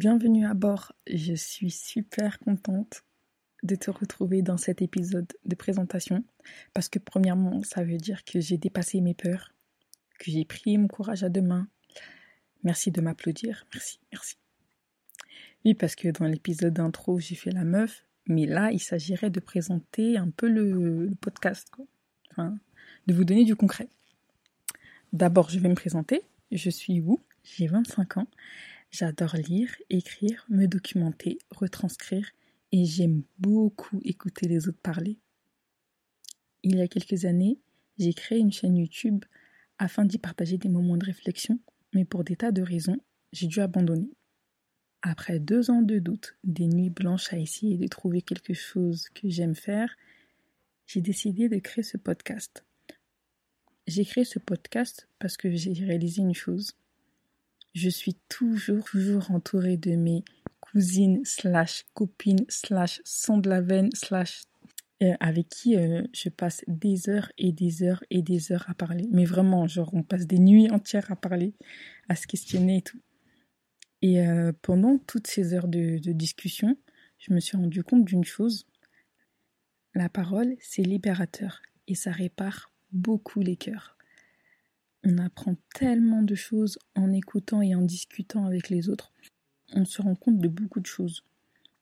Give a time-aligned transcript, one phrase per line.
[0.00, 3.04] Bienvenue à bord, je suis super contente
[3.62, 6.24] de te retrouver dans cet épisode de présentation
[6.72, 9.52] parce que premièrement ça veut dire que j'ai dépassé mes peurs,
[10.18, 11.68] que j'ai pris mon courage à deux mains.
[12.64, 14.36] Merci de m'applaudir, merci, merci.
[15.66, 19.40] Oui, parce que dans l'épisode d'intro j'ai fait la meuf, mais là il s'agirait de
[19.40, 21.70] présenter un peu le, podcast,
[22.30, 22.56] Enfin,
[23.06, 23.90] de vous donner du concret.
[25.12, 26.22] D'abord je vais me présenter,
[26.52, 28.26] je suis Wu, j'ai 25 ans
[28.90, 32.28] J'adore lire, écrire, me documenter, retranscrire
[32.72, 35.18] et j'aime beaucoup écouter les autres parler.
[36.64, 37.60] Il y a quelques années,
[37.98, 39.24] j'ai créé une chaîne YouTube
[39.78, 41.60] afin d'y partager des moments de réflexion,
[41.94, 42.98] mais pour des tas de raisons,
[43.32, 44.10] j'ai dû abandonner.
[45.02, 49.28] Après deux ans de doute, des nuits blanches à essayer de trouver quelque chose que
[49.28, 49.96] j'aime faire,
[50.86, 52.64] j'ai décidé de créer ce podcast.
[53.86, 56.72] J'ai créé ce podcast parce que j'ai réalisé une chose
[57.74, 60.24] je suis toujours, toujours entourée de mes
[60.60, 64.42] cousines slash copines slash sang de la veine slash
[65.02, 68.74] euh, avec qui euh, je passe des heures et des heures et des heures à
[68.74, 69.08] parler.
[69.10, 71.54] Mais vraiment, genre, on passe des nuits entières à parler,
[72.10, 73.00] à se questionner et tout.
[74.02, 76.76] Et euh, pendant toutes ces heures de, de discussion,
[77.18, 78.66] je me suis rendu compte d'une chose.
[79.94, 83.96] La parole, c'est libérateur et ça répare beaucoup les cœurs.
[85.04, 89.12] On apprend tellement de choses en écoutant et en discutant avec les autres.
[89.72, 91.24] On se rend compte de beaucoup de choses.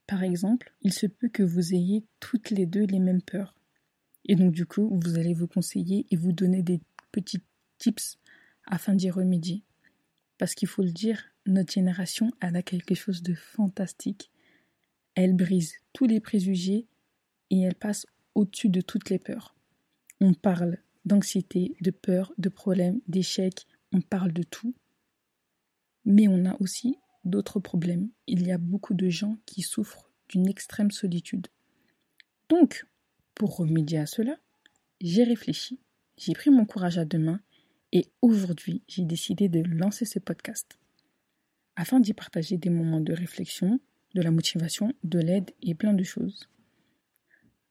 [0.07, 3.55] Par exemple, il se peut que vous ayez toutes les deux les mêmes peurs.
[4.25, 6.81] Et donc du coup, vous allez vous conseiller et vous donner des
[7.13, 7.43] petits
[7.79, 8.19] tips
[8.67, 9.65] afin d'y remédier.
[10.39, 14.31] Parce qu'il faut le dire, notre génération, elle a quelque chose de fantastique.
[15.15, 16.87] Elle brise tous les préjugés
[17.51, 19.57] et elle passe au-dessus de toutes les peurs.
[20.21, 24.75] On parle d'anxiété, de peur, de problèmes, d'échecs, on parle de tout.
[26.05, 28.11] Mais on a aussi d'autres problèmes.
[28.27, 31.49] Il y a beaucoup de gens qui souffrent d'une extrême solitude.
[32.49, 32.87] Donc,
[33.35, 34.37] pour remédier à cela,
[35.01, 35.79] j'ai réfléchi,
[36.17, 37.41] j'ai pris mon courage à deux mains
[37.93, 40.79] et aujourd'hui, j'ai décidé de lancer ce podcast
[41.77, 43.79] afin d'y partager des moments de réflexion,
[44.15, 46.49] de la motivation, de l'aide et plein de choses.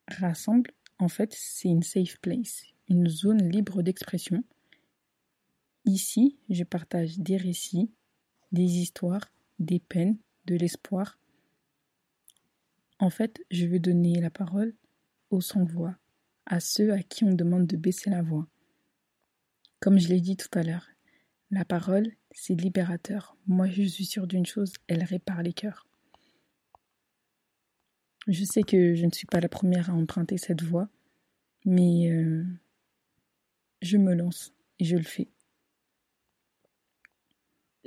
[0.07, 4.43] Rassemble, en fait, c'est une safe place, une zone libre d'expression.
[5.85, 7.91] Ici, je partage des récits,
[8.51, 11.19] des histoires, des peines, de l'espoir.
[12.99, 14.73] En fait, je veux donner la parole
[15.29, 15.97] aux sans-voix,
[16.45, 18.47] à ceux à qui on demande de baisser la voix.
[19.79, 20.87] Comme je l'ai dit tout à l'heure,
[21.51, 23.37] la parole, c'est libérateur.
[23.47, 25.87] Moi, je suis sûre d'une chose, elle répare les cœurs.
[28.27, 30.89] Je sais que je ne suis pas la première à emprunter cette voie,
[31.65, 32.43] mais euh,
[33.81, 35.29] je me lance et je le fais.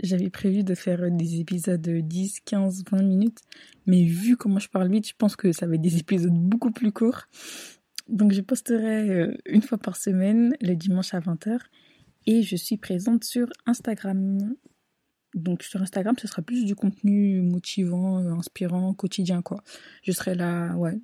[0.03, 3.41] J'avais prévu de faire des épisodes de 10, 15, 20 minutes,
[3.87, 6.71] mais vu comment je parle vite, je pense que ça va être des épisodes beaucoup
[6.71, 7.27] plus courts.
[8.09, 11.59] Donc je posterai euh, une fois par semaine, le dimanche à 20h,
[12.27, 14.55] et je suis présente sur Instagram.
[15.35, 19.63] Donc sur Instagram, ce sera plus du contenu motivant, inspirant, quotidien quoi.
[20.03, 20.99] Je serai là, ouais,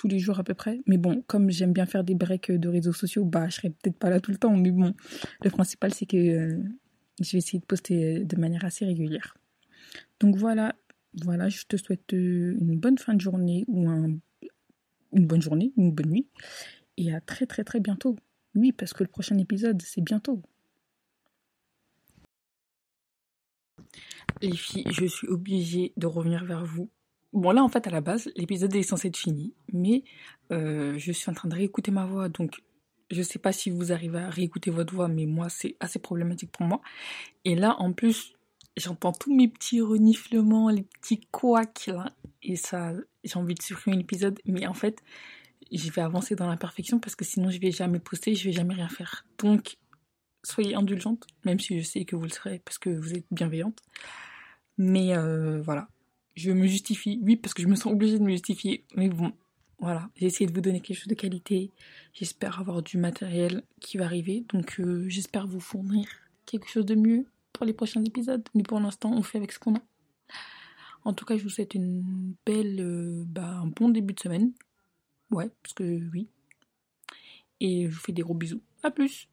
[0.00, 0.80] tous les jours à peu près.
[0.86, 3.98] Mais bon, comme j'aime bien faire des breaks de réseaux sociaux, bah je serai peut-être
[3.98, 4.56] pas là tout le temps.
[4.56, 4.94] Mais bon,
[5.44, 6.58] le principal c'est que euh,
[7.20, 9.36] je vais essayer de poster de manière assez régulière.
[10.18, 10.74] Donc voilà,
[11.22, 14.18] voilà, je te souhaite euh, une bonne fin de journée ou un,
[15.12, 16.28] une bonne journée, une bonne nuit.
[16.96, 18.16] Et à très très très bientôt.
[18.54, 20.40] Oui, parce que le prochain épisode, c'est bientôt.
[24.40, 26.88] Les filles, je suis obligée de revenir vers vous
[27.32, 30.02] Bon, là, en fait, à la base, l'épisode est censé être fini, mais
[30.50, 32.60] euh, je suis en train de réécouter ma voix, donc
[33.10, 36.50] je sais pas si vous arrivez à réécouter votre voix, mais moi, c'est assez problématique
[36.50, 36.80] pour moi.
[37.44, 38.34] Et là, en plus,
[38.76, 42.12] j'entends tous mes petits reniflements, les petits couacs, là,
[42.42, 42.92] et ça,
[43.22, 45.02] j'ai envie de supprimer l'épisode, mais en fait,
[45.70, 48.74] je vais avancer dans l'imperfection parce que sinon, je vais jamais poster, je vais jamais
[48.74, 49.24] rien faire.
[49.38, 49.76] Donc,
[50.42, 53.80] soyez indulgente, même si je sais que vous le serez parce que vous êtes bienveillante.
[54.78, 55.88] Mais euh, voilà,
[56.34, 57.20] je me justifie.
[57.22, 58.84] Oui, parce que je me sens obligée de me justifier.
[58.96, 59.32] Mais bon,
[59.78, 60.08] voilà.
[60.16, 61.70] J'ai essayé de vous donner quelque chose de qualité.
[62.12, 64.44] J'espère avoir du matériel qui va arriver.
[64.52, 66.06] Donc, euh, j'espère vous fournir
[66.46, 68.46] quelque chose de mieux pour les prochains épisodes.
[68.54, 69.82] Mais pour l'instant, on fait avec ce qu'on a.
[71.04, 74.52] En tout cas, je vous souhaite une belle, euh, bah, un bon début de semaine.
[75.30, 75.82] Ouais, parce que
[76.12, 76.28] oui.
[77.60, 78.62] Et je vous fais des gros bisous.
[78.82, 79.28] À plus.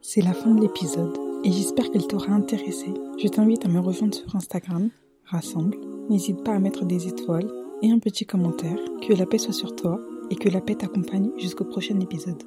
[0.00, 2.92] C'est la fin de l'épisode et j'espère qu'elle t'aura intéressé.
[3.18, 4.90] Je t'invite à me rejoindre sur Instagram,
[5.24, 5.78] rassemble.
[6.08, 7.50] N'hésite pas à mettre des étoiles
[7.82, 8.78] et un petit commentaire.
[9.06, 10.00] Que la paix soit sur toi
[10.30, 12.42] et que la paix t'accompagne jusqu'au prochain épisode.